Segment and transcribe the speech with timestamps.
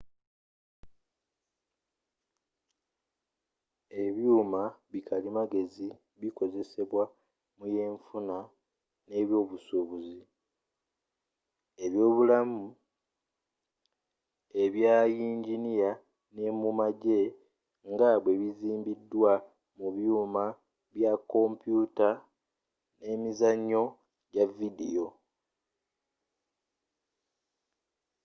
[4.03, 5.87] ebyuma bi kalimagezi
[6.19, 7.03] bikozzesebwa
[7.57, 8.37] mu yenfuna
[9.07, 10.19] n'obusubuzi
[11.85, 12.63] ebyobulamu
[14.63, 15.91] ebya yinginiya
[16.35, 17.21] ne mu magye
[17.91, 19.33] nga bwebizimbiddwa
[19.77, 20.45] mu byuma
[20.93, 22.09] bya komputa
[22.99, 23.83] n'emizanyo
[24.31, 25.07] gya vidiyo